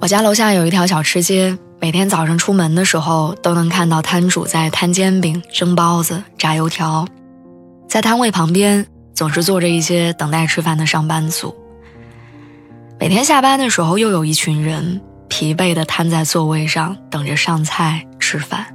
[0.00, 7.04] 我家楼下有一条小吃街，每天早上出门的时候都能看到摊主在摊煎饼、蒸包子、炸油条。
[7.88, 11.52] 在摊位旁边总是坐着一些等待吃饭的上班族。
[13.00, 18.66] 每天下班的时候，又有一群人疲惫地瘫在座位上，等着上菜吃饭。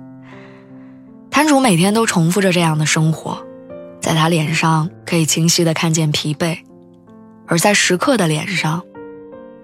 [1.32, 3.42] 摊主每天都重复着这样的生活，
[4.02, 6.58] 在他脸上可以清晰地看见疲惫，
[7.48, 8.84] 而在食客的脸上，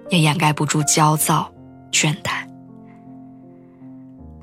[0.10, 1.50] 也掩盖不住焦躁。
[1.92, 2.46] 倦怠，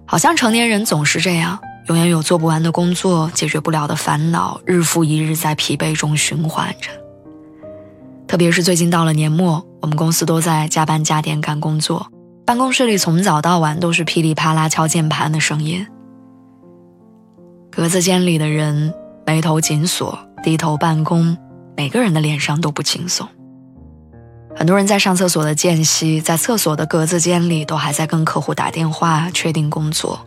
[0.05, 6.91] 好像成年人总是这样，永远有做不完的工作，解决不了的烦恼，日复一日在疲惫中循环着。
[8.27, 12.11] 特别是最近到了年末，我们公司都在加班加点赶工作，
[12.45, 15.87] 办公室里从早到晚都是噼里啪啦敲键盘的声音。
[17.71, 18.93] 格子间里的人
[19.25, 21.39] 眉头紧锁，低头办公，
[21.77, 23.29] 每个人的脸上都不轻松。
[24.57, 30.27] 很多人在上厕所的间隙，在厕所的格子间里，都还在跟客户打电话确定工作。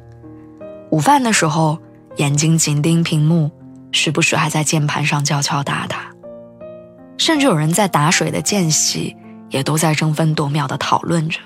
[0.91, 1.79] 午饭的时候，
[2.17, 3.49] 眼睛紧盯屏幕，
[3.91, 6.11] 时不时还在键盘上敲敲打打。
[7.17, 9.17] 甚至有人在打水的间隙，
[9.49, 11.39] 也都在争分夺秒地讨论着。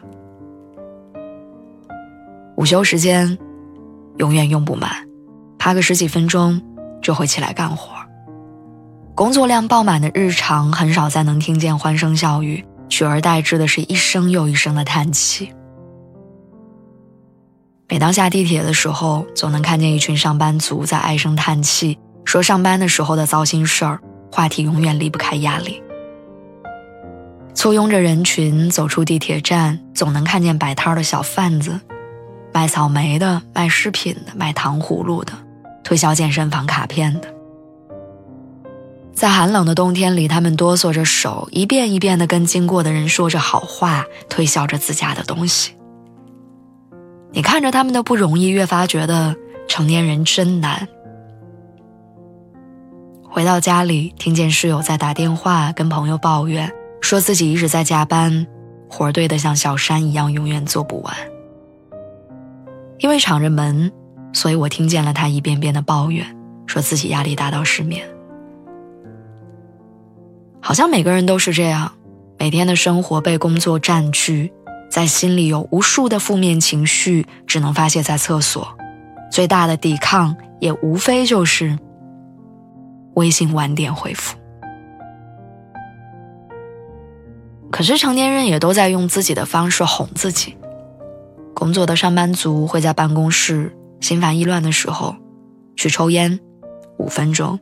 [2.58, 3.38] 午休时间，
[4.18, 4.92] 永远用不满，
[5.58, 6.62] 趴个十几分钟
[7.02, 7.94] 就会起来干活。
[9.16, 12.64] 工作量爆满的日常，很少再能听见欢声笑语。
[12.94, 15.52] 取而代之的是一声又一声的叹气。
[17.90, 24.00] 每当下地铁的时候，总能看见一群上班族在唉声叹气，说上班的时候的糟心事儿，
[24.32, 25.82] 话题永远离不开压力。
[27.56, 31.80] 簇拥着人群走出地铁站，总能看见摆摊的小贩子，
[32.54, 35.34] 卖草莓的、卖饰品的、卖糖葫芦的、
[35.84, 37.33] 推销健身房卡片的。
[39.14, 45.74] 在寒冷的冬天里，他们哆嗦着手，一遍一遍地跟经过的人说着好话，推销着自家的东西。
[47.32, 49.36] 你看着他们的不容易，越发觉得
[49.68, 50.88] 成年人真难。
[53.24, 58.46] 回到家里，听见室友在打电话跟朋友抱怨，说自己一直在加班，
[58.90, 61.16] 活堆得像小山一样，永远做不完。
[63.00, 63.92] 因为敞着门，
[64.34, 66.26] 所以我听见了他一遍遍的抱怨，
[66.68, 68.08] 说自己压力大到失眠。
[70.66, 71.92] 好像每个人都是这样，
[72.40, 74.50] 每天的生活被工作占据，
[74.90, 78.66] 在心里有无数的负面情绪，只能发泄在厕所。
[79.30, 81.78] 最大的抵抗也无非就是
[83.16, 84.38] 微信晚点回复。
[87.70, 90.56] 可是成年人也都在用自己的方式哄自己。
[91.54, 95.14] 工作的上班族会在办公室心烦意乱的时候
[95.76, 96.40] 去抽烟，
[96.98, 97.60] 五分钟，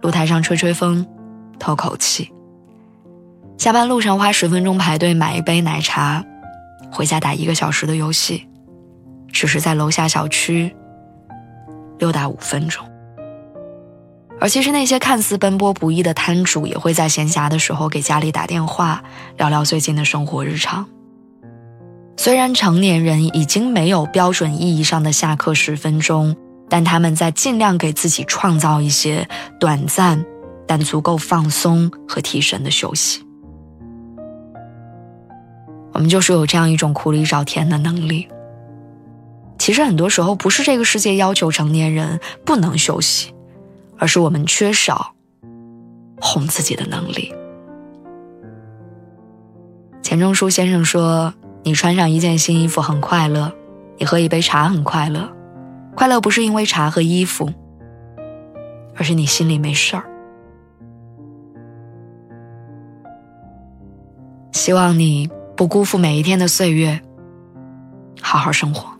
[0.00, 1.06] 露台上吹吹风。
[1.58, 2.32] 透口气。
[3.56, 6.24] 下班路上花十分钟排队买一杯奶茶，
[6.92, 8.46] 回家打一个小时的游戏，
[9.32, 10.74] 只是在楼下小区
[11.98, 12.86] 溜达五分钟。
[14.40, 19.02] 而其实那些看似奔波不易的摊主，也会在闲暇的时候给家里打电话，
[19.36, 20.86] 聊聊最近的生活日常。
[22.16, 26.36] 虽然成年人已经没有标准意义上的下课十分钟，
[26.68, 30.24] 但他们在尽量给自己创造一些短暂。
[30.68, 33.24] 但足够放松和提神的休息，
[35.94, 38.28] 我们就是有这样一种苦里找甜的能力。
[39.58, 43.34] 其实很多时候不是这个世界要求成年人不能休息，
[43.96, 45.14] 而是我们缺少
[46.20, 47.34] 哄自己的能力。
[50.02, 51.32] 钱钟书先生说
[51.64, 53.50] ：“你穿上一件新衣服很快乐，
[53.96, 55.30] 你喝一杯茶很快乐，
[55.94, 57.50] 快乐不是因为茶和衣服，
[58.96, 60.04] 而是你心里没事儿。”
[64.68, 67.00] 希望你不辜负每一天的岁月，
[68.20, 68.97] 好好生活。